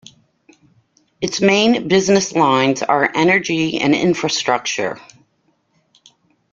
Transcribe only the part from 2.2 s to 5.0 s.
lines are Energy and Infrastructure.